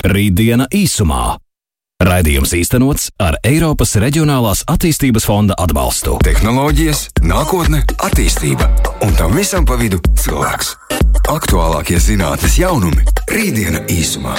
[0.00, 1.34] Rītdiena īsumā.
[2.00, 6.14] Raidījums īstenots ar Eiropas Reģionālās attīstības fonda atbalstu.
[6.24, 8.64] Tehnoloģijas, nākotne, attīstība
[9.04, 10.70] un tam visam pa vidu cilvēks.
[11.28, 13.04] Aktuālākie zinātnīs jaunumi-
[13.36, 14.38] Rītdiena īsumā.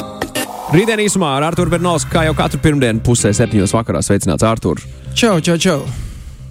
[0.74, 4.82] Rītdien īsumā ar Arthuru Bernovs, kā jau katru pirmdienu pusē septiņos vakarā sveicināts Artur.
[5.14, 5.86] Čau, čau, čau!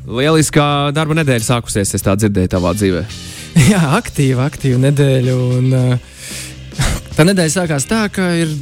[0.07, 3.03] Lieliskā darba nedēļa sākusies, es tā dzirdēju tavā dzīvē.
[3.73, 5.35] Jā, aktīva, aktīva nedēļa.
[5.59, 5.99] Un, uh,
[7.17, 8.55] tā nedēļa sākās tā, ka ir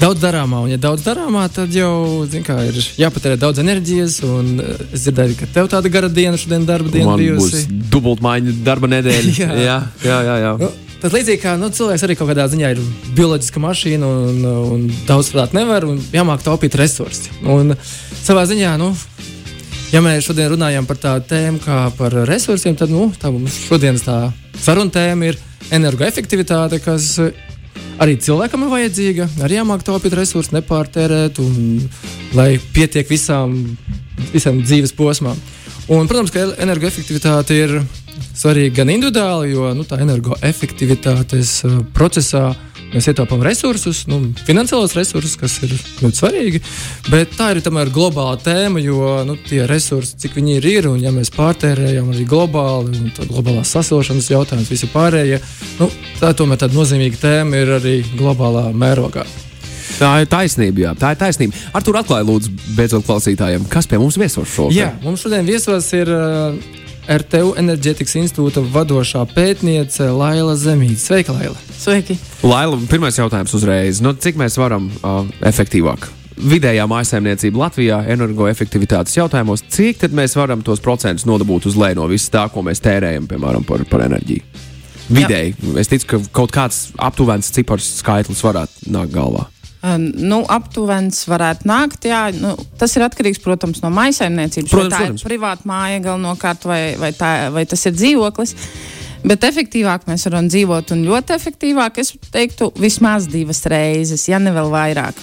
[0.00, 0.62] daudz darāmā.
[0.64, 4.18] Un, ja daudz darāmā, tad jau kā, ir jāpatērē daudz enerģijas.
[4.26, 7.64] Un, uh, es dzirdēju, ka tev tāda gara diena šodien darba diena Man bijusi.
[7.64, 9.32] būs dubultmaiņa darba nedēļa.
[9.42, 9.54] Jā.
[9.58, 10.36] jā, jā, jā.
[10.44, 10.52] jā.
[10.62, 12.80] Nu, Tas līdzīgi kā nu, cilvēks arī kaut kādā ziņā ir
[13.14, 17.30] bioloģiska mašīna un, un daudz strādāt nevar un jāmāk taupīt resursi.
[17.46, 17.76] Un
[18.18, 18.88] savā ziņā, nu,
[19.92, 24.02] ja mēs šodien runājam par tādu tēmu kā par resursiem, tad nu, tā mums šodienas
[24.08, 24.16] tā
[24.58, 25.38] saruna tēma ir
[25.70, 27.12] energoefektivitāte, kas
[28.02, 29.28] arī cilvēkam ir vajadzīga.
[29.46, 31.88] Arī jāmāk taupīt resursus, nepārtērēt, un
[32.38, 33.56] lai pietiek visām,
[34.32, 35.38] visam dzīves posmām.
[35.88, 37.78] Un, protams, ka energoefektivitāte ir
[38.36, 42.50] svarīga gan individuāli, jo nu, tā energoefektivitātes uh, procesā
[42.92, 46.62] mēs ietaupām resursus, nu, finansiālos resursus, kas ir ļoti svarīgi.
[47.12, 51.02] Bet tā ir tomēr globāla tēma, jo nu, tie resursi, cik viņi ir, ir un
[51.02, 55.42] ja mēs pārtērējam arī globāli, un tā globālās sasilšanas jautājums, visi pārējie,
[55.82, 55.90] nu,
[56.22, 59.26] tā tomēr tāda nozīmīga tēma ir arī globālā mērogā.
[59.98, 60.90] Tā ir taisnība, jā.
[60.98, 61.58] Tā ir taisnība.
[61.74, 64.76] Ar to atklāju, lūdzu, beidzot klausītājiem, kas pie mums viesos šodien.
[64.78, 66.54] Jā, mums šodien viesos ir uh,
[67.08, 71.00] RTU enerģētikas institūta vadošā pētniece Laila Zemīte.
[71.02, 71.56] Sveika, Laila!
[71.80, 72.18] Sveiki!
[72.46, 73.98] Laila, pirmais jautājums uzreiz.
[74.04, 76.06] Nu, cik mēs varam uh, efektīvāk?
[76.38, 82.06] Vidējā mājsaimniecība Latvijā energoefektivitātes jautājumos, cik tad mēs varam tos procentus nodabūt uz leju no
[82.06, 84.66] viss tā, ko mēs tērējam, piemēram, par, par enerģiju?
[85.08, 85.74] Vidēji, Jā.
[85.82, 89.48] es ticu, ka kaut kāds aptuvens cipars skaitlis varētu nākt galvā.
[89.98, 92.06] Nu, aptuvens varētu nākt.
[92.10, 94.70] Jā, nu, tas ir atkarīgs, protams, no maisaimniecības.
[94.70, 95.22] Protams, vai tā protams.
[95.22, 98.54] ir privāta māja galvenokārt, vai, vai, tā, vai tas ir dzīvoklis.
[99.28, 104.54] Bet efektīvāk mēs varam dzīvot, un ļoti efektīvāk, es teiktu, vismaz divas reizes, ja ne
[104.54, 105.18] vēl vairāk.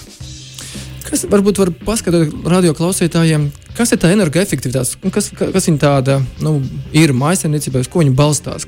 [1.08, 6.20] Kas varbūt var paskaidrot radio klausītājiem, kas ir tā energoefektivitāte, un kas, kas viņa tāda
[6.46, 6.60] nu,
[6.94, 8.68] ir maisaimniecībā, uz ko viņa balstās?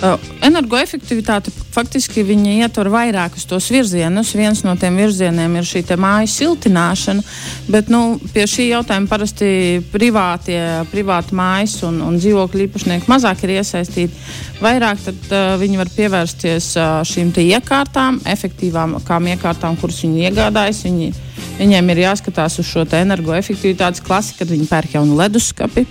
[0.00, 2.24] Uh, energoefektivitāte faktiski
[2.64, 4.32] ietver vairākus tos virzienus.
[4.34, 7.22] Viens no tiem virzieniem ir šī mājas siltināšana,
[7.70, 9.50] bet nu, pie šī jautājuma parasti
[9.92, 10.58] privātie,
[10.90, 14.26] privāti mājas un, un dzīvokļu īpašnieki mazāk ir iesaistīti.
[14.64, 18.98] Vairāk tad, uh, viņi var pievērsties uh, šīm iekārtām, efektīvām
[19.36, 20.82] iekārtām, kuras viņi iegādājas.
[20.88, 21.12] Viņi,
[21.60, 25.86] viņiem ir jāskatās uz šo energoefektivitātes klasi, kad viņi pērk jaunu leduskapi.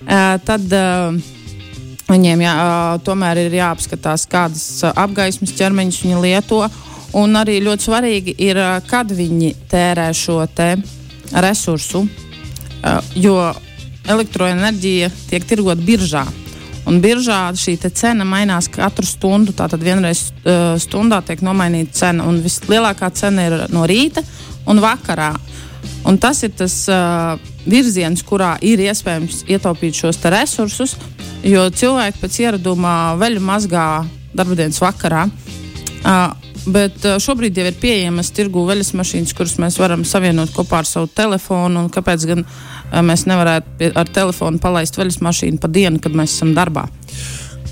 [0.00, 1.38] Uh, tad, uh,
[2.10, 2.52] Viņiem jā,
[3.06, 6.64] tomēr ir jāapskatās, kādas apgaismas ķermeņus viņi lieto.
[7.18, 8.58] Un arī ļoti svarīgi ir,
[8.90, 10.72] kad viņi tērē šo te
[11.42, 12.04] resursu,
[13.18, 13.36] jo
[14.10, 16.24] elektroenerģija tiek tirgota biržā.
[16.90, 19.52] Un biržā šī cena mainās katru stundu.
[19.54, 20.30] Tātad vienreiz
[20.82, 22.26] stundā tiek nomainīta cena.
[22.42, 24.24] Vislielākā cena ir no rīta
[24.66, 25.34] un vakarā.
[26.08, 30.96] Un tas ir tas uh, virziens, kurā ir iespējams ietaupīt šos resursus,
[31.46, 33.88] jo cilvēki pēc ieraduma veļu mazgā
[34.36, 35.26] darbdienas vakarā.
[36.00, 36.30] Uh,
[36.68, 41.08] Bet šobrīd jau ir pieejamas tirgu veļas mašīnas, kuras mēs varam savienot kopā ar savu
[41.08, 41.86] telefonu.
[41.92, 42.44] Kāpēc gan
[43.06, 46.84] mēs nevarētu ar telefonu palaist veļas mašīnu pa dienu, kad mēs esam darbā?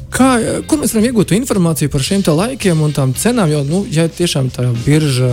[0.09, 0.31] Kā,
[0.65, 3.51] kur mēs varam iegūt informāciju par šiem laikiem un tām cenām?
[3.53, 5.29] Jo, nu, ja tiešām tā birža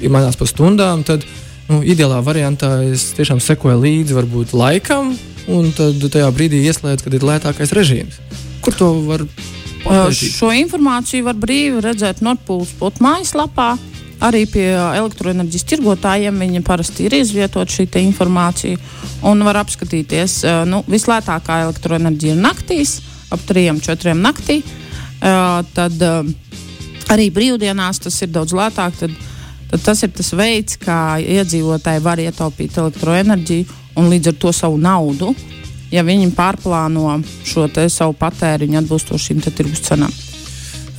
[0.00, 1.26] ir mainās pa stundām, tad
[1.70, 5.14] nu, ideālā variantā es tiešām sekoju līdzi varbūt laikam,
[5.50, 8.20] un tad tajā brīdī ieslēdzu, kad ir lētākais režīms.
[8.60, 9.24] Kur to var
[9.80, 10.34] Papētīt.
[10.36, 13.72] Šo informāciju var brīvi redzēt Nordpūles potu mājaslapā.
[14.20, 18.76] Arī pie elektroenerģijas tirgotājiem viņa parasti ir izvietota šī informācija
[19.24, 20.42] un var apskatīties.
[20.68, 22.98] Nu, vislētākā elektroenerģija ir naktīs,
[23.32, 24.60] ap 3-4 naktī.
[25.20, 26.04] Tad
[27.08, 29.00] arī brīvdienās tas ir daudz lētāk.
[29.00, 29.16] Tad,
[29.70, 34.78] tad tas ir tas veids, kā iedzīvotāji var ietaupīt elektroenerģiju un līdz ar to savu
[34.80, 35.34] naudu
[35.94, 40.12] ja viņi pārplāno šo savu patēriņu atbilstoši šīm tirgus cenām.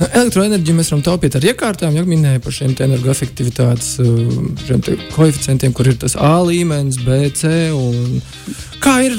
[0.02, 3.92] Elektroenerģiju mēs varam taupīt ar iekārtām, jau minēju par šiem energoefektivitātes
[4.66, 7.70] te koeficientiem, kur ir tas A līmenis, B, C.
[8.82, 9.14] Kā ir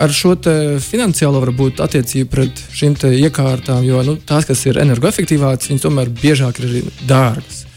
[0.00, 0.34] ar šo
[0.82, 3.84] finansiālo varbūt, attiecību pret šīm iekārtām?
[3.86, 7.68] Jo nu, tās, kas ir energoefektīvākas, viņas tomēr biežāk ir dārgas.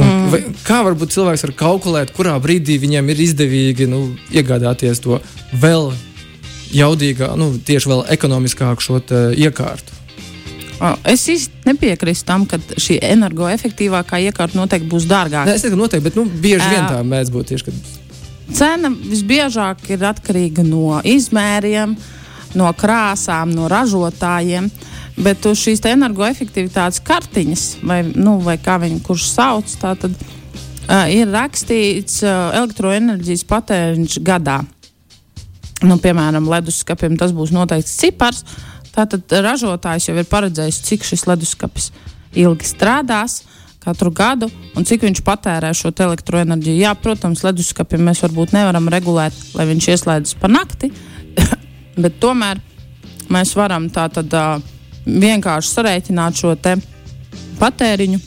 [0.00, 0.28] Mm.
[0.32, 4.02] vai, kā varbūt cilvēks var kalkulēt, kurā brīdī viņam ir izdevīgi nu,
[4.32, 5.20] iegādāties to
[5.62, 5.90] vēl
[6.74, 9.00] jaudīgāku, nu, tieši vēl ekonomiskāku šo
[9.34, 9.96] iekārtu?
[9.96, 10.00] Uh,
[11.04, 15.44] Es īsti nepiekrītu tam, ka šī energoefektīvākā iekārta noteikti būs dārgāka.
[15.50, 17.66] Nē, es teiktu, noteikti, bet nu, bieži vien tā mēdz būt tieši.
[17.66, 17.98] Kad...
[18.56, 21.92] Cena visbiežāk ir atkarīga no izmēriem,
[22.56, 24.70] no krāsām, no ražotājiem.
[25.20, 30.14] Bet uz šīs te energoefektivitātes kartiņas, vai, nu, vai kā viņi kurš sauc, tā tad
[30.16, 34.62] uh, ir rakstīts uh, elektroenerģijas patēriņš gadā.
[35.84, 38.44] Nu, piemēram, leduskapim tas būs noteikts cipars.
[38.94, 41.90] Tātad ražotājs jau ir paredzējis, cik šis leduskapis
[42.36, 43.42] ilgi strādās
[43.80, 46.80] katru gadu un cik viņš patērē šo elektroenerģiju.
[46.82, 50.90] Jā, protams, leduskapim mēs varbūt nevaram regulēt, lai viņš ieslēdzas pa nakti,
[52.02, 52.60] bet tomēr
[53.32, 54.60] mēs varam tātad uh,
[55.20, 56.54] vienkārši sarēķināt šo
[57.60, 58.20] patēriņu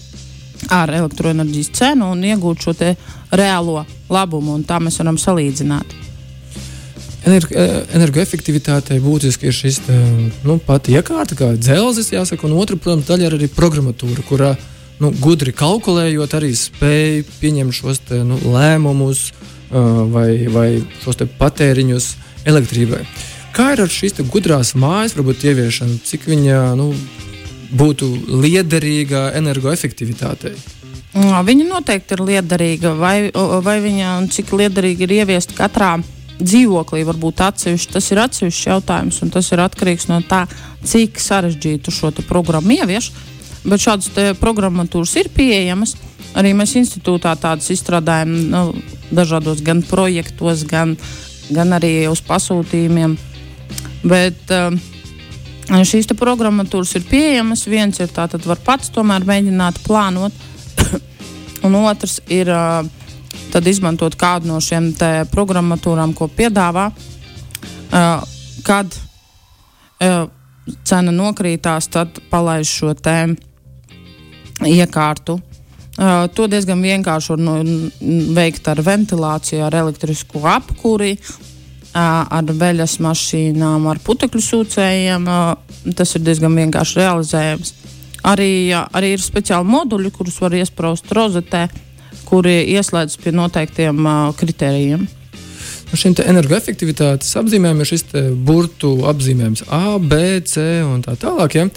[0.73, 2.73] ar elektroenerģijas cenu un iegūt šo
[3.33, 5.99] reālo labumu, un tā mēs varam salīdzināt.
[7.23, 7.53] Energ
[7.95, 9.95] energoefektivitātei būtiski ir šis te,
[10.43, 14.51] nu, pati iekārta, kā dzelzis, jāsaka, un otra, protams, daļa ir arī programmatūra, kurā
[14.99, 20.67] nu, gudri kalkulējot, arī spēj pieņemt šos te, nu, lēmumus uh, vai, vai
[21.03, 22.09] šos patēriņus
[22.51, 23.05] elektrībai.
[23.53, 26.87] Kā ir ar šīs gudrās mājas, varbūt ieviešanu, cik viņa nu,
[27.77, 28.07] būtu
[28.41, 30.55] liederīga energoefektivitātei?
[31.13, 33.29] Jā, Viņa noteikti ir liederīga, vai,
[33.61, 35.99] vai viņa cik liederīga ir ieviest katrā
[36.41, 37.91] dzīvoklī, varbūt atsevišķi.
[37.93, 40.47] Tas ir atsevišķs jautājums, un tas ir atkarīgs no tā,
[40.89, 43.11] cik sarežģītu šo programmu ievieš.
[43.63, 44.09] Bet šādas
[44.41, 45.93] programmatūras ir pieejamas.
[46.33, 48.63] Arī mēs institūtā tādas izstrādājam nu,
[49.13, 50.97] dažādos gan projektos, gan,
[51.53, 53.13] gan arī uz pasūtījumiem.
[54.03, 54.75] Bet uh,
[55.69, 57.65] šīs programmatūras ir pieejamas.
[57.71, 60.35] Viens ir tāds, var pats tomēr mēģināt plānot,
[61.65, 62.83] un otrs ir uh,
[63.63, 64.91] izmantot kādu no šiem
[65.31, 66.89] programmatūrām, ko piedāvā.
[67.93, 68.23] Uh,
[68.65, 68.89] kad
[70.01, 70.27] uh,
[70.87, 73.17] cena nokrītās, tad palaiž šo te
[74.65, 75.39] iekārtu.
[75.93, 77.55] Uh, to diezgan vienkārši var nu,
[78.33, 81.13] veikt ar ventilāciju, ar elektrisku apkuri,
[81.93, 85.27] ar veļas mašīnām, ar putekļu sūcējiem.
[85.97, 87.73] Tas ir diezgan vienkārši realizējams.
[88.23, 91.65] Arī, arī ir speciāli moduļi, kurus var iesprāst rozetē,
[92.29, 93.99] kuri ieslēdzas pie noteiktiem
[94.39, 95.03] kritērijiem.
[95.93, 98.07] Šim te energoefektivitātes apzīmējumam ir šis
[98.47, 101.59] burtu apzīmējums A, B, C un tā tālāk.
[101.59, 101.67] Ja?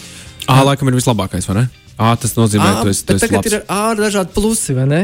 [0.46, 1.64] Ā, laikam ir vislabākais, vai ne?
[1.98, 3.50] Ā, tas nozīmē, A, ka bet esi tagad labs.
[3.50, 5.02] ir A ar dažādi plusi, vai ne?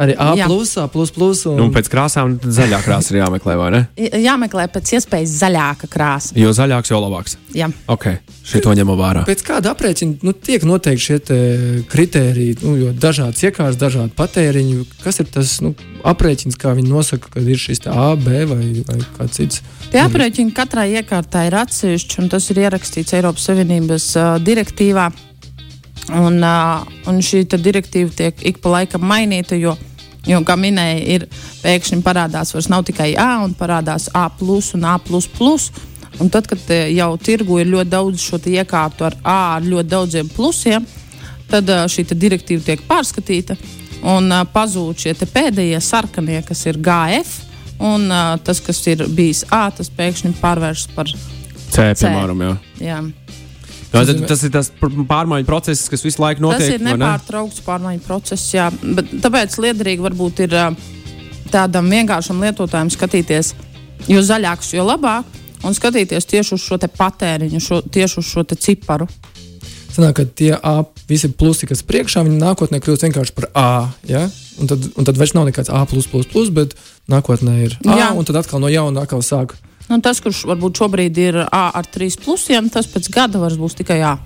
[0.00, 0.46] Arī A, Jā.
[0.48, 3.80] plus, A, plus, plus un Nu, pēc krāsām zaļā krāsa ir jāmeklē, vai ne?
[4.22, 6.32] Jāmeklē pēc iespējas zaļāka krāsa.
[6.38, 7.36] Jo zaļāks, jo labāks.
[7.56, 7.68] Jā.
[7.92, 8.08] Ok,
[8.48, 9.24] šito ņemam vērā.
[9.28, 11.38] Pēc kāda aprēķina nu, tiek noteikti šie te
[11.92, 14.78] kritēriji, nu, jo dažādas iekārtas, dažādi patēriņi.
[15.04, 15.74] Kas ir tas nu,
[16.08, 19.60] aprēķins, kā viņi nosaka, kad ir šis A, B vai, vai kāds cits?
[19.92, 25.10] Tie aprēķini katrai iekārtai ir atsevišķi, un tas ir ierakstīts Eiropas Savienības uh, direktīvā.
[26.10, 29.76] Un, uh, un šī direktīva tiek ik pa laikam mainīta, jo,
[30.26, 31.26] jo kā minēja, ir
[31.62, 34.98] pēkšņi parādās vairs nav tikai A, un parādās A plus un A.
[36.20, 36.58] Un tad, kad
[36.92, 40.84] jau tirgu ir ļoti daudz šo iekārtu ar A, ar ļoti daudziem plusiem,
[41.48, 43.56] tad uh, šī direktīva tiek pārskatīta
[44.02, 47.40] un uh, pazūd šie pēdējie sarkanie, kas ir GF.
[47.82, 51.08] Un uh, tas, kas ir bijis A, tas pēkšņi pārvēršas par
[51.72, 52.52] C, piemēram, jā.
[52.84, 52.98] Jā.
[53.92, 56.64] Jā, tad, tas ir tas pārmaiņu process, kas visu laiku notiek.
[56.64, 56.98] Tas ir vai ne?
[57.02, 58.46] nepārtraukts pārmaiņu process.
[58.54, 58.70] Jā.
[58.82, 60.56] Bet, tāpēc liederīgi varbūt ir
[61.52, 63.52] tādam vienkāršam lietotājam skatīties,
[64.08, 65.28] jo zaļāks, jo labāk,
[65.66, 69.08] un skatīties tieši uz šo te patēriņu, šo, tieši uz šo te ciparu.
[69.92, 70.78] Sanāk, ka tie A,
[71.08, 73.68] visi plusi, kas priekšā, viņi nākotnē kļūst vienkārši par A.
[74.08, 74.24] Ja?
[74.56, 75.84] Un, tad, un tad vairs nav nekāds A,
[76.56, 76.72] bet
[77.12, 78.08] nākotnē ir A, Jā.
[78.16, 79.52] un tad atkal no jauna atkal sāk.
[79.88, 83.76] Nu, tas, kurš varbūt šobrīd ir A ar trīs plusiem, tas pēc gada vairs būs
[83.78, 84.16] tikai A.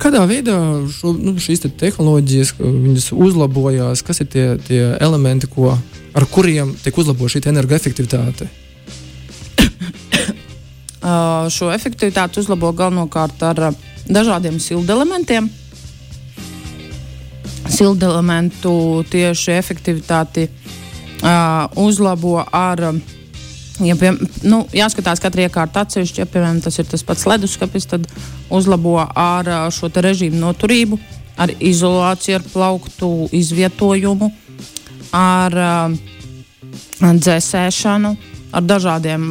[0.00, 0.56] Kādā veidā
[0.88, 5.74] šo, nu, šīs te tehnoloģijas viņas uzlabojās, kas ir tie, tie elementi, ko,
[6.16, 8.48] ar kuriem tiek uzlabota šī te energoefektivitāte?
[11.00, 15.46] Uh, šo efektivitāti uzlabo galvenokārt ar uh, dažādiem siltelementiem.
[17.72, 18.74] Siltelementu
[19.08, 22.84] tieši efektivitāti uh, uzlabo ar.
[22.90, 23.00] um,
[23.80, 24.12] Ja, pie,
[24.44, 28.04] nu, jāskatās, katra iekārta atsevišķi, ja piemēram tas ir tas pats leduskapis, tad
[28.52, 30.98] uzlabo ar šo režīmu noturību,
[31.40, 34.30] ar izolāciju, ar plauktu izvietojumu,
[35.16, 35.56] ar
[37.00, 38.12] dzēsēšanu,
[38.52, 39.24] ar dažādiem,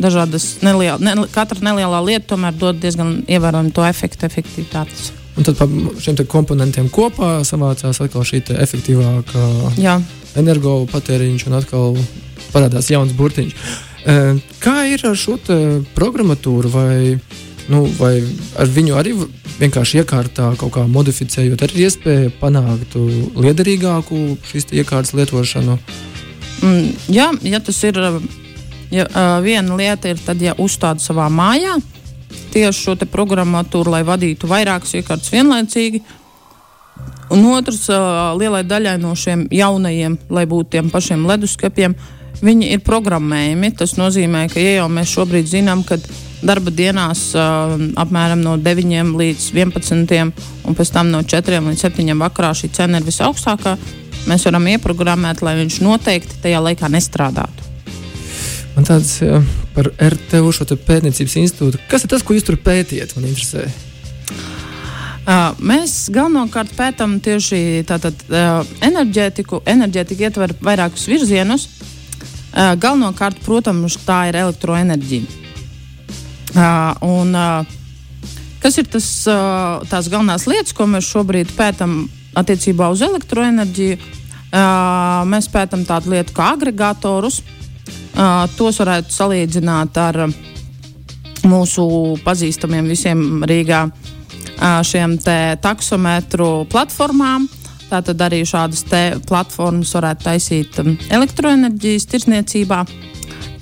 [0.00, 5.12] dažādas neliel, ne, katra nelielā lieta tomēr dod diezgan ievērojamu to efektu, efektivitātes.
[5.36, 5.68] Un tad pa
[6.02, 9.46] šiem komponentiem kopā savācās atkal šī efektīvākā
[9.80, 9.96] Jā,
[10.42, 11.96] energopatēriņš un atkal
[12.52, 13.56] parādās jauns burtiņš.
[14.02, 15.38] Kā ir ar šo
[15.94, 16.72] programmatūru?
[16.72, 16.96] Vai
[17.70, 18.16] Nu, vai
[18.58, 19.12] ar viņu arī
[19.60, 22.96] vienkārši iekārtā kaut kā modificējot, arī iespēja panākt
[23.38, 24.18] liederīgāku
[24.48, 25.76] šīs iekārtas lietošanu?
[26.62, 28.00] Mm, jā, ja tas ir
[28.90, 29.06] ja,
[29.44, 31.78] viena lieta, ir tad, ja uzstāda savā mājā
[32.52, 36.02] tieši šo programmatūru, lai vadītu vairākas iekārtas vienlaicīgi.
[37.32, 37.86] Un otrs,
[38.36, 41.94] lielai daļai no šiem jaunajiem, lai būtu tiem pašiem leduskapiem,
[42.40, 43.72] viņi ir programmējami.
[43.78, 45.98] Tas nozīmē, ka ja jau mēs šobrīd zinām, ka
[46.42, 50.32] darba dienās uh, apmēram no 9 līdz 11,
[50.66, 53.76] un pēc tam no 4 līdz 7 vakarā šī cena ir visaugstākā.
[54.30, 57.70] Mēs varam ieprogrammēt, lai viņš noteikti tajā laikā nestrādātu.
[58.76, 59.42] Man tāds jā,
[59.74, 61.80] par RTU šo pētniecības institūtu.
[61.90, 63.16] Kas ir tas, ko jūs tur pētījat?
[63.18, 63.66] Man interesē.
[65.22, 69.60] Uh, mēs galvenokārt pētām tieši tātad, uh, enerģētiku.
[69.70, 71.68] Enerģētika ietver vairākus virzienus.
[72.52, 75.40] Galvenokārt, protams, tā ir elektroenerģija.
[77.08, 77.32] Un,
[78.60, 79.06] kas ir tas,
[79.88, 82.02] tās galvenās lietas, ko mēs šobrīd pētām
[82.36, 83.96] attiecībā uz elektroenerģiju?
[85.32, 87.40] Mēs pētām tādu lietu kā agregatorus.
[88.58, 90.26] Tos varētu salīdzināt ar
[91.48, 91.86] mūsu
[92.22, 93.86] pazīstamiem visiem Rīgā
[94.84, 95.16] šiem
[95.64, 97.48] taksometru platformām.
[97.92, 98.86] Tātad arī šādas
[99.28, 102.84] platformas varētu taisīt um, elektroenerģijas tirsniecībā.
[102.88, 103.12] Uh,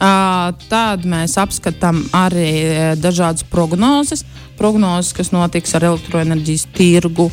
[0.01, 2.53] Tad mēs apskatām arī
[2.97, 4.23] dažādas prognozes,
[4.57, 7.27] prognozes, kas notiks ar elektroenerģijas tirgu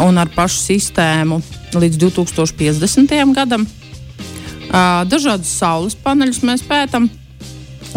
[0.00, 1.42] un ar pašu sistēmu
[1.76, 3.12] līdz 2050.
[3.36, 3.66] gadam.
[5.08, 7.10] Dažādus saules paneļus mēs pētām,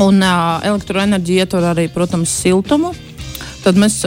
[0.03, 2.91] un elektroenerģija ietver arī, protams, siltumu.
[3.63, 4.01] Tad mēs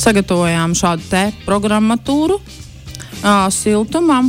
[0.00, 2.38] sagatavojām šādu programmatūru
[3.50, 4.28] siltumam,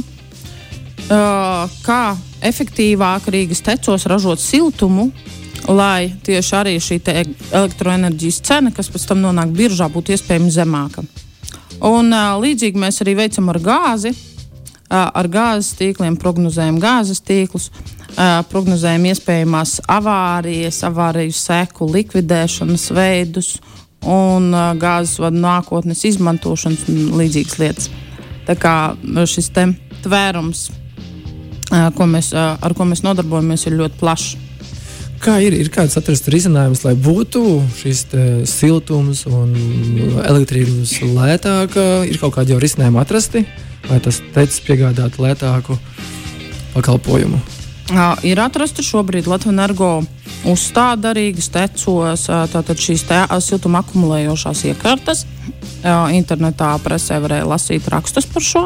[1.08, 2.02] kā
[2.46, 5.12] efektīvāk Rīgas tecos ražot siltumu,
[5.68, 7.00] lai tieši arī šī
[7.52, 11.04] elektroenerģijas cena, kas pēc tam nonāk biržā, būtu iespējami zemāka.
[11.84, 14.14] Un, uh, līdzīgi mēs arī veicam ar gāzi.
[14.88, 17.68] Uh, ar gāzes tīkliem prognozējam gāzes tīklus,
[18.16, 23.58] uh, prognozējam iespējamās avārijas, avāriju seku likvidēšanas veidus
[24.06, 27.89] un uh, gāzes vadu nākotnes izmantošanas un līdzīgas lietas.
[28.48, 28.75] Tā kā
[29.27, 29.51] šis
[30.04, 30.68] tvērums
[31.68, 34.36] ko mēs, ar ko mēs nodarbojamies, ir ļoti plašs.
[35.18, 37.42] Kā ir, ir kāds atrast risinājums, lai būtu
[37.80, 38.06] šis
[38.50, 39.56] siltums un
[40.22, 41.88] elektrības lētāka?
[42.06, 43.46] Ir kaut kādi jau risinājumi atrasti,
[43.89, 45.80] lai tas teicis piegādāt lētāku
[46.77, 47.57] pakalpojumu.
[48.27, 49.89] Ir atrasta šobrīd Latvijas energo
[50.48, 55.24] uzstāda Rīgas tecos, tātad šīs te, siltuma akumulējošās iekārtas.
[56.15, 58.65] Internetā presē varēja lasīt rakstus par šo.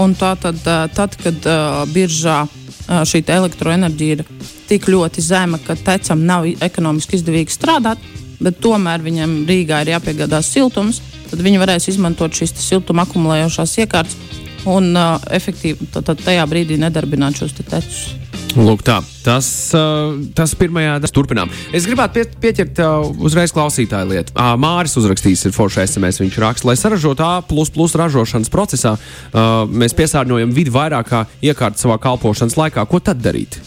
[0.00, 0.62] Un tā tad,
[0.96, 1.50] tad kad
[1.92, 2.40] biržā
[2.88, 4.24] šī elektroenerģija ir
[4.70, 8.00] tik ļoti zema, ka tecam nav ekonomiski izdevīgi strādāt,
[8.40, 14.37] bet tomēr viņam Rīgā ir jāpiegādās siltums, tad viņi varēs izmantot šīs siltuma akumulējošās iekārtas
[14.66, 18.08] un uh, efektīvi tajā brīdī nedarbināt šos te tecus.
[18.56, 18.96] Lūk, tā.
[19.22, 19.46] Tas,
[19.76, 21.50] uh, tas pirmajā daļā turpinām.
[21.76, 24.34] Es gribētu pie, pieķert uh, uzreiz klausītāju lietu.
[24.34, 26.22] Uh, Māris uzrakstījis, ir foršs SMS.
[26.24, 32.00] Viņš raksta, lai saražotu A ražošanas procesā, uh, mēs piesārņojam vidi vairāk kā iekārtu savā
[32.02, 32.88] kalpošanas laikā.
[32.88, 33.60] Ko tad darīt?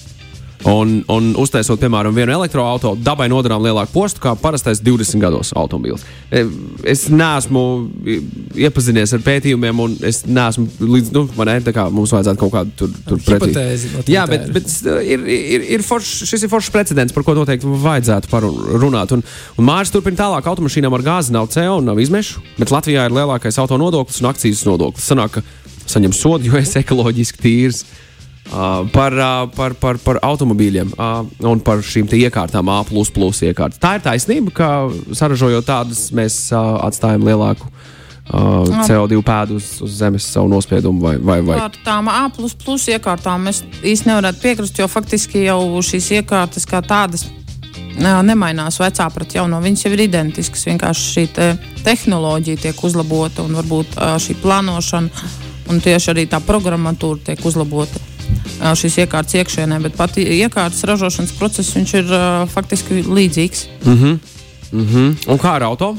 [0.70, 6.04] Un, un uztaisot, piemēram, vienu elektroautorātu, dabai nodarām lielāku postu kā parastais 20 gados automobīls.
[6.30, 6.44] E,
[6.92, 7.64] es neesmu
[8.62, 12.54] iepazinies ar pētījumiem, un es neesmu līdz, nu, man ne, tā kā mums vajadzētu kaut
[12.54, 13.56] kādu tur, tur pretī.
[13.56, 14.70] No Jā, bet, bet
[15.02, 19.16] ir, ir, ir forš, šis ir foršs precedents, par ko noteikti vajadzētu parunāt.
[19.18, 19.26] Un,
[19.58, 23.18] un Mārcis turpina tālāk, automašīnām ar gāzi nav CO un nav izmešu, bet Latvijā ir
[23.18, 25.10] lielākais auto nodoklis un akcijas nodoklis.
[25.10, 27.84] Sanāk, ka saņem sodu, jo es ekoloģiski tīrs.
[28.52, 33.80] Uh, par, uh, par, par, par automobīļiem uh, un par šīm iekārtām, A, iekārtas.
[33.80, 34.68] Tā ir taisnība, ka
[35.16, 41.00] saražojot tādas, mēs uh, atstājam lielāku uh, CO2 pēdu uz, uz zemes savu nospiedumu.
[41.00, 41.62] Vai, vai, vai.
[41.64, 47.30] Par tām A iekārtām mēs īstenībā nevaram piekrist, jo faktiski jau šīs iekārtas kā tādas
[47.96, 49.64] nemainās vecā pret jauno.
[49.64, 50.68] Viņas jau ir identiskas.
[50.68, 51.50] Vienkārši šī te
[51.88, 55.28] tehnoloģija tiek uzlabota un varbūt šī plānošana
[55.72, 58.11] un tieši arī tā programmatūra tiek uzlabota
[58.78, 63.68] šīs iekārtas iekšienē, bet pat iekārtas ražošanas process ir uh, faktiski līdzīgs.
[63.86, 64.20] Mm -hmm.
[64.72, 65.16] Mm -hmm.
[65.28, 65.96] Un kā ar auto?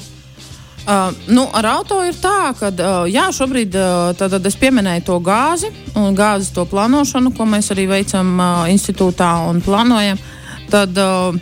[0.82, 5.18] Uh, nu, ar auto ir tā, ka uh, jā, šobrīd uh, tad es pieminēju to
[5.20, 10.18] gāzi un gāzes to plānošanu, ko mēs arī veicam uh, institūtā un plānojam.
[10.70, 11.38] Tad uh,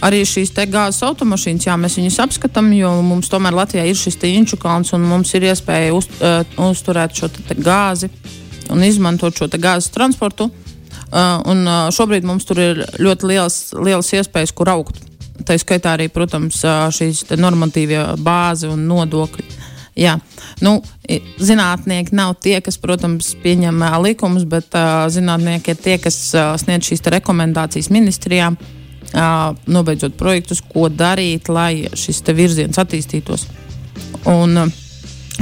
[0.00, 4.56] arī šīs gāzes automašīnas, jā, mēs viņus apskatām, jo mums tomēr Latvijā ir šis inču
[4.56, 8.10] kalns un mums ir iespēja uz, uh, uzturēt šo gāzi
[8.74, 10.50] un izmantot šo gāzes transportu.
[11.14, 15.00] Uh, un, uh, šobrīd mums tur ir ļoti liels, liels iespējas, kur augt.
[15.44, 16.60] tā skaitā arī, protams,
[16.94, 19.44] šīs normatīvie bāzi un nodokļi.
[19.98, 20.16] Jā.
[20.62, 20.78] Nu,
[21.38, 26.54] zinātnieki nav tie, kas, protams, pieņem uh, likumus, bet uh, zinātnieki ir tie, kas uh,
[26.58, 33.46] sniedz šīs rekomendācijas ministrijām, uh, nobeidzot projektus, ko darīt, lai šis virziens attīstītos.
[34.30, 34.83] Un, uh,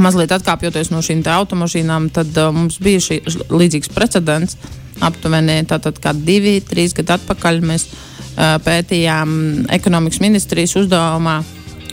[0.01, 3.21] mazliet atkāpjoties no šīm automašīnām, tad uh, mums bija šī
[3.51, 4.57] līdzīgs precedents.
[5.03, 11.41] Aptuveni tātad, divi, trīs gadi atpakaļ mēs uh, pētījām ekonomikas ministrijas uzdevumā.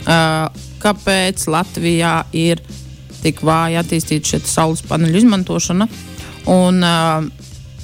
[0.00, 0.46] Uh,
[0.80, 2.62] kāpēc Latvijā ir
[3.20, 5.88] tik vāji attīstīta šī saules paneļu izmantošana.
[6.48, 7.26] Un, uh,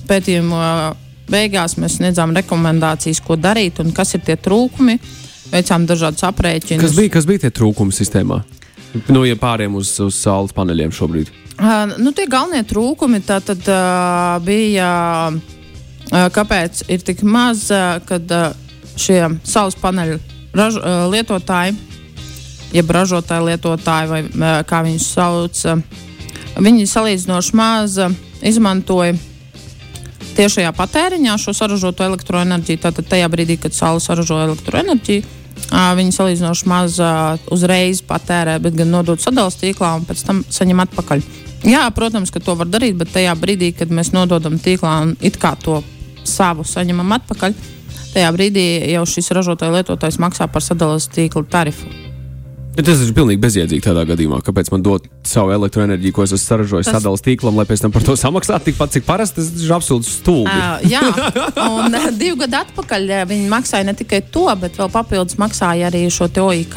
[0.08, 0.96] pētījumu uh,
[1.30, 4.98] beigās mēs sniedzām rekomendācijas, ko darīt un kas ir tie trūkumi.
[5.46, 6.82] Veicām dažādus aprēķinus.
[6.82, 8.40] Kas bija, kas bija tie trūkumi sistēmā?
[9.08, 11.32] Nu, ja pāriem uz, uz saules paneļiem šobrīd.
[11.56, 14.90] Uh, nu, tie galvenie trūkumi tā tad uh, bija,
[15.32, 18.50] uh, kāpēc ir tik maz, uh, kad uh,
[18.96, 20.20] šie saules paneļu
[20.56, 21.76] raž, uh, lietotāji
[22.74, 25.62] jeb ražotāji, lietotāji, vai kā viņus sauc.
[26.56, 27.98] Viņi salīdzinoši maz
[28.44, 29.16] izmantoja
[30.36, 32.82] tiešajā patēriņā šo saražoto elektroenerģiju.
[32.82, 35.24] Tātad tajā brīdī, kad saule saražo elektroenerģiju,
[35.70, 37.00] viņi salīdzinoši maz
[37.52, 41.24] uzreiz patērē, bet gan nodod sadalījuma tīklā un pēc tam saņem atpakaļ.
[41.66, 45.40] Jā, protams, ka to var darīt, bet tajā brīdī, kad mēs nododam tīklā un it
[45.42, 45.80] kā to
[46.26, 47.56] savu saņemam atpakaļ,
[48.14, 52.05] tajā brīdī jau šis ražotāja lietotājs maksā par sadalījuma tīkla tarifu.
[52.76, 54.42] Ja tas ir pilnīgi bezjēdzīgi tādā gadījumā.
[54.44, 56.98] Kāpēc man dot savu elektroenerģiju, ko es esmu saražojis tas...
[56.98, 59.40] sadalījuma tīklam, lai pēc tam par to samaksātu tikpat, cik parasti?
[59.40, 60.52] Tas ir absolūti stulbi.
[60.52, 61.00] Uh, jā,
[61.78, 65.88] un uh, divu gadu atpakaļ uh, viņi maksāja ne tikai to, bet vēl papildus maksāja
[65.88, 66.76] arī šo OIK.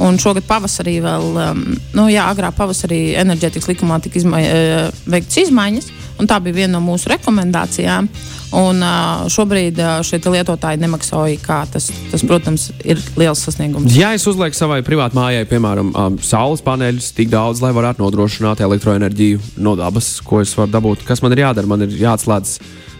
[0.00, 1.64] Un šogad pavasarī vēl, um,
[1.96, 5.90] nu jā, agrā pavasarī enerģētikas likumā tika izmai, uh, veikts izmaiņas,
[6.20, 8.08] un tā bija viena no mūsu rekomendācijām.
[8.56, 11.48] Un uh, šobrīd uh, šie lietotāji nemaksā OIK.
[11.70, 13.94] Tas, tas, protams, ir liels sasniegums.
[13.94, 18.64] Ja es uzlieku savai privātai mājai, piemēram, um, saules paneļus, tik daudz, lai varētu nodrošināt
[18.66, 21.70] elektroenerģiju no dabas, ko es varu dabūt, kas man ir jādara?
[21.70, 22.56] Man ir jāatslēdz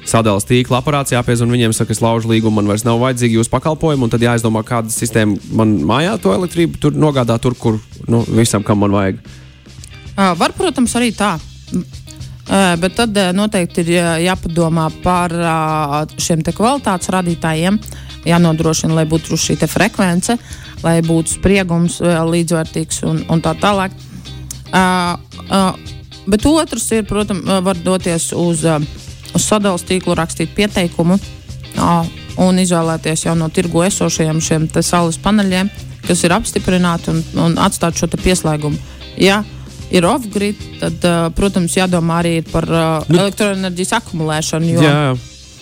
[0.08, 4.06] sadalījuma tīkla aparāts, jāpiezvan viņiem, saka, es laužu līgumu, man vairs nav vajadzīgi jūsu pakalpojumi,
[4.06, 8.64] un tad jāizdomā, kāda sistēma man mājā to elektrību tur nogādā, tur, kur nu, visam,
[8.66, 9.20] kam man vajag.
[10.16, 11.36] Uh, var, protams, arī tā.
[12.50, 13.90] Bet tad noteikti ir
[14.24, 15.30] jāpadomā par
[16.18, 17.78] šiem kvalitātes radītājiem.
[18.26, 20.34] Jānodrošina, lai būtu šī frekvence,
[20.82, 23.94] lai būtu spriegums līdzvērtīgs un, un tā tālāk.
[26.26, 28.66] Bet otrs ir, protams, var doties uz,
[29.34, 31.18] uz sadalījuma tīklu, rakstīt pieteikumu
[32.40, 35.70] un izvēlēties jau no tirgu esošajiem šiem saules paneļiem,
[36.06, 38.78] kas ir apstiprināti un, un atstāt šo pieslēgumu.
[39.20, 39.42] Ja
[39.90, 41.04] ir off-grid, tad,
[41.36, 42.66] protams, jādomā arī par
[43.08, 44.72] nu, elektroenerģijas akumulēšanu.
[44.76, 45.02] Jo, jā.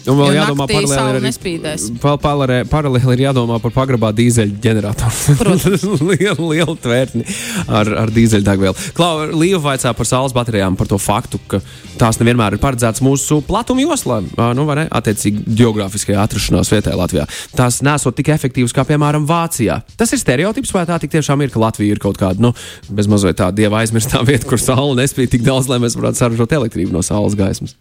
[0.07, 5.57] Un vēl jo jādomā paralēli arī, paralēli ir jādomā par pagrabā dīzeļu ģeneratoru.
[6.13, 7.27] lielu, lielu tvērtni
[7.67, 8.93] ar, ar dīzeļdegvielu.
[8.97, 11.61] Klau, Līva vaicā par saules baterijām, par to faktu, ka
[12.01, 14.21] tās nevienmēr ir paredzētas mūsu platuma joslā,
[14.57, 14.87] nu, vai ne?
[14.99, 17.27] Attiecīgi, geogrāfiskajā atrašanās vietā Latvijā.
[17.59, 19.81] Tās nesot tik efektīvas kā, piemēram, Vācijā.
[19.99, 22.55] Tas ir stereotips, vai tā tiešām ir, ka Latvija ir kaut kāda, nu,
[22.93, 26.95] bezmazliet tā dieva aizmirstā vieta, kur saule nespīd tik daudz, lai mēs varētu saražot elektrību
[26.95, 27.77] no saules gaismas.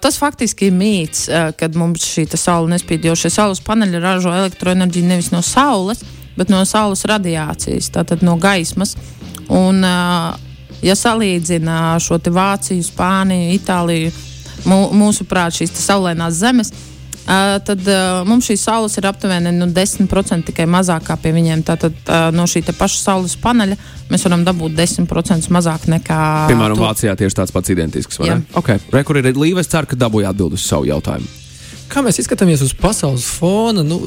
[0.00, 1.26] Tas faktiski ir mīts,
[1.58, 6.00] kad mums šī saule nespīd, jo šie saules paneļi ražo elektroenerģiju nevis no saules,
[6.38, 8.94] bet no saules radiācijas, tātad no gaismas.
[9.52, 9.82] Un,
[10.84, 14.14] ja salīdzina šo Vāciju, Spāniju, Itāliju,
[14.64, 16.72] mūsuprāt, šīs saulainās zemes,
[17.24, 21.62] Uh, tad uh, mums šīs saules ir aptuveni nu, 10% tikai mazāk kā pie viņiem.
[21.64, 23.78] Tātad uh, no šī paša saules paneļa
[24.10, 26.18] mēs varam dabūt 10% mazāk nekā.
[26.50, 26.84] Piemēram, to.
[26.84, 28.20] Vācijā tieši tāds pats identisks.
[28.20, 28.82] Okay.
[28.92, 31.30] Re, kur ir līnija, es ceru, ka dabūju atbildēt uz savu jautājumu.
[31.88, 33.80] Kā mēs izskatāmies uz pasaules fona?
[33.86, 34.02] Nu,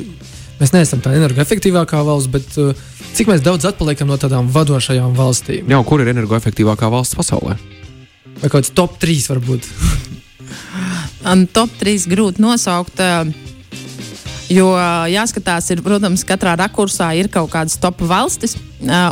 [0.62, 2.86] mēs neesam tā energoefektīvākā valsts, bet uh,
[3.18, 5.74] cik daudz atpaliekam no tādām vadošajām valstīm?
[5.74, 7.58] Jā, kur ir energoefektīvākā valsts pasaulē?
[8.38, 9.72] Vai kaut kāds top 3 varbūt?
[11.54, 13.02] top 3 grūti nosaukt.
[14.48, 14.70] Jo
[15.12, 18.56] jāskatās, ir, protams, katrā rakursā ir kaut kādas top valstis.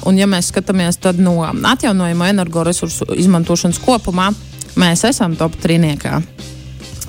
[0.07, 4.29] Un, ja mēs skatāmies no atjaunojamo energoresursu izmantošanas kopumā,
[4.79, 6.21] mēs esam top trīniekā.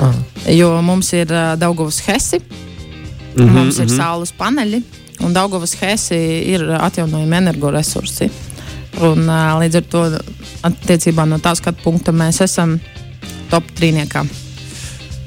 [0.02, 0.16] Ah.
[0.52, 3.96] Jo mums ir Daugavas Hesi, mm -hmm, mums ir mm -hmm.
[3.96, 4.82] saules paneļi,
[5.20, 8.30] un Daugavas Hesi ir atjaunojami energoresursi.
[9.00, 9.26] Un,
[9.60, 10.10] līdz ar to,
[10.62, 12.80] attiecībā no tā skatu punkta, mēs esam
[13.50, 14.26] top trīniekā.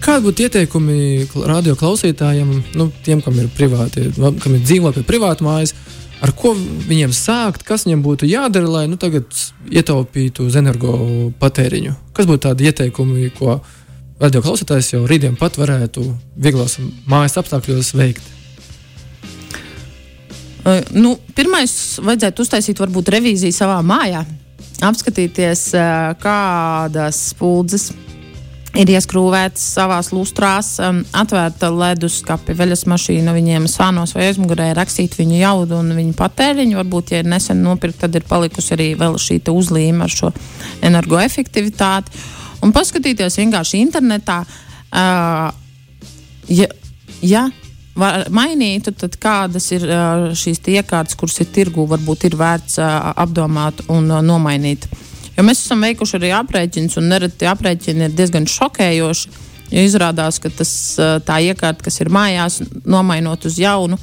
[0.09, 2.47] Kādi būtu ieteikumi radio klausītājiem,
[2.79, 5.75] nu, tiem, kam ir privāti, kam ir dzīvokļi, privāti mājas,
[6.25, 9.29] ar ko viņiem sākt, kas viņiem būtu jādara, lai nu, tagad
[9.69, 10.95] ietaupītu uz energo
[11.37, 11.93] patēriņu?
[12.17, 13.59] Kas būtu tādi ieteikumi, ko
[14.17, 16.07] radio klausītājs jau rītdien pat varētu
[16.41, 18.33] vieglos mājas apstākļos veikt?
[20.97, 24.25] Nu, pirmais, vajadzētu uztaisīt varbūt revīziju savā mājā,
[24.89, 25.69] apskatīties,
[26.25, 27.91] kādas spuldzes
[28.77, 35.39] ir ieskrūvēts savā lustrās, um, atvērta leduskapi, veļas mašīna, viņiem sānos vai aizmugurē rakstīt viņu
[35.39, 36.77] jaudu un viņu patēriņu.
[36.81, 40.33] Varbūt, ja ir nesen nopirkt, tad ir palikusi arī šī uzlīme ar šo
[40.85, 42.13] energoefektivitāti.
[42.65, 45.49] Un paskatīties vienkārši internetā, uh,
[46.51, 46.69] ja,
[47.23, 47.47] ja
[48.29, 53.81] mainītu, tad kādas ir uh, šīs iekārtas, kuras ir tirgū, varbūt ir vērts uh, apdomāt
[53.89, 54.87] un uh, nomainīt.
[55.39, 59.29] Jo mēs esam veikuši arī aprēķinus, un nereti aprēķini ir diezgan šokējoši.
[59.71, 60.71] Jo izrādās, ka tas,
[61.23, 63.95] tā iekārta, kas ir mājās, nomainot uz jaunu,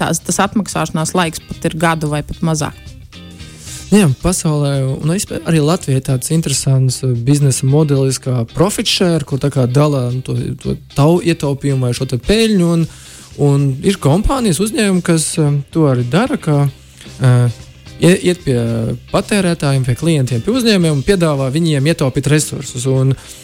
[0.00, 2.80] tās, tas atmaksāšanās laiks pat ir gadu vai pat mazāk.
[3.92, 10.06] Jā, pasaulē, un arī Latvijā ir tāds interesants biznesa modelis, kā profit share, kur dala
[10.14, 12.68] nu, to, to tau ietaupījumu vai šo peļņu.
[12.72, 12.86] Un,
[13.36, 15.34] un ir kompānijas, uzņēmumi, kas
[15.74, 16.40] to arī dara.
[16.40, 17.66] Ka, uh,
[18.00, 18.56] iet pie
[19.10, 22.86] patērētājiem, pie klientiem, pie uzņēmējiem un piedāvā viņiem ietaupīt resursus.
[22.88, 23.34] Un, uh,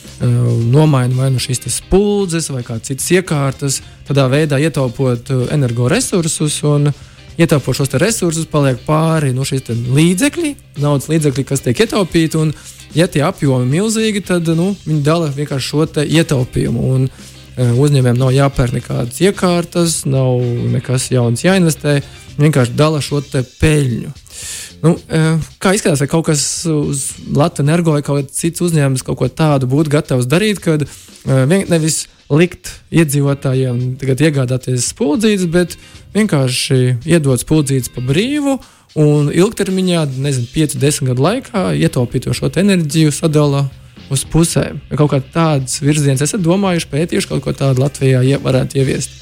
[0.73, 6.63] nomaina vai nu šīs spuldzes vai kādas citas iekārtas, tādā veidā ietaupot uh, energoresursus.
[7.37, 12.41] Ietaupot šos resursus, paliek pāri no nu, šīs līdzekļi, naudas līdzekļi, kas tiek ietaupīti.
[12.41, 12.55] Un,
[12.97, 16.91] ja tie apjomi ir milzīgi, tad nu, viņi dala vienkārši šo ietaupījumu.
[16.97, 20.41] Un, uh, uzņēmējiem nav jāpērk nekādas iekārtas, nav
[20.73, 22.01] nekas jauns jāinvestē.
[22.41, 23.21] Vienkārši dala šo
[23.61, 24.17] peļņu.
[24.83, 25.23] Nu, e,
[25.63, 29.31] kā izskatās, vai kaut kas uz Latvijas energo vai kaut kāds cits uzņēmums kaut ko
[29.33, 30.89] tādu būtu gatavs darīt, kad e,
[31.71, 35.77] nevis likt iedzīvotājiem iegādāties spuldzītes, bet
[36.17, 38.59] vienkārši iedot spuldzītes pa brīvu
[38.97, 44.81] un ilgtermiņā, nezinu, 5, 10 gadu laikā ietaupīt šo enerģiju sadalīt uz pusēm.
[44.95, 49.16] Kaut kā tāds virziens esat domājuši, pētījuši kaut ko tādu Latvijā varētu ieviest?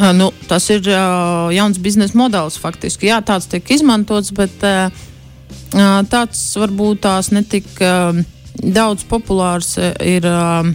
[0.00, 3.10] Nu, tas ir uh, jauns biznesa modelis faktiski.
[3.10, 4.88] Jā, tāds tiek izmantots, bet uh,
[6.08, 8.16] tāds varbūt tās netik uh,
[8.56, 10.24] daudz populārs ir.
[10.24, 10.72] Uh,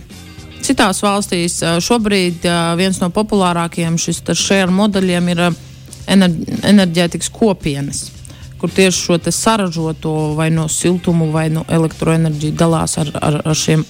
[0.65, 5.57] Citās valstīs uh, šobrīd uh, viens no populārākajiem šis šēra modeļiem ir uh,
[6.09, 7.99] enerģētikas kopienas,
[8.61, 13.85] kur tieši šo saražoto vai no siltumu vai no elektroenerģiju dalās ar, ar, ar šiem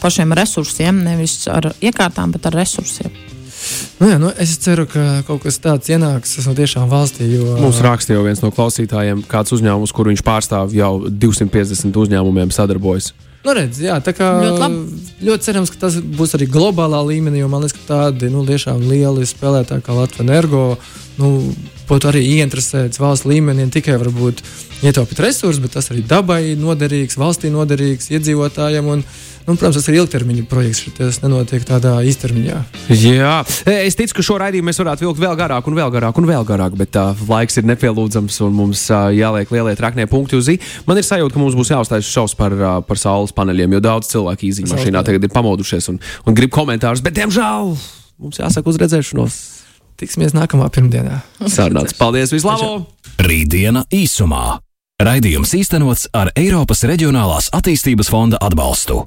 [0.00, 3.33] pašiem resursiem, nevis ar iekārtām, bet ar resursiem.
[4.00, 7.28] Nu, jā, nu, es ceru, ka kaut kas tāds ienāks no tiešām valstī.
[7.32, 7.54] Jo...
[7.62, 13.12] Mums rakstīja viens no klausītājiem, kāds uzņēmums, kur viņš pārstāv jau 250 uzņēmumiem, sadarbojas.
[13.44, 14.68] Nu, redz, jā, tā kā ļoti,
[15.26, 18.86] ļoti cerams, ka tas būs arī globālā līmenī, jo man liekas, ka tādi nu, tiešām
[18.88, 20.62] lieli spēlētāji kā Latvijas energo
[21.20, 21.52] nu,
[21.84, 24.40] būtu arī ieinteresēts valsts līmenī ne tikai varbūt
[24.88, 28.88] ietaupīt resursus, bet tas arī dabai noderīgs, valstī noderīgs, iedzīvotājiem.
[28.96, 29.04] Un,
[29.44, 30.86] Nu, protams, tas ir ilgtermiņa projekts.
[30.96, 32.60] Tas nenotiek tādā īstermiņā.
[32.96, 33.34] Jā,
[33.68, 36.46] es ticu, ka šo raidījumu mēs varētu vilkt vēl garāk, un vēl garāk, un vēl
[36.48, 36.78] garāk.
[36.80, 40.80] Bet uh, laiks ir nepielūdzams, un mums uh, jāliek lielie traknie punkti uz zīmes.
[40.88, 44.08] Man ir sajūta, ka mums būs jāuzstājas šausmas par, uh, par saules paneļiem, jo daudz
[44.14, 47.04] cilvēku īzīmē mašīnā tagad ir pamodušies un, un grib komentārus.
[47.04, 47.74] Bet, diemžēl,
[48.24, 49.40] mums jāsaka uz redzēšanos.
[50.00, 51.20] Tiksimies nākamā pirmdienā.
[51.46, 51.94] Sarunāts.
[52.00, 52.88] Paldies, vislabāk!
[53.22, 54.58] Rītdiena īsumā.
[55.04, 59.04] Raidījums īstenots ar Eiropas Reģionālās attīstības fonda atbalstu.